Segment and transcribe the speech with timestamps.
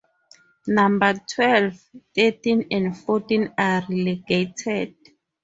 [0.65, 1.79] Number twelve,
[2.15, 4.95] thirteen and fourteen are relegated.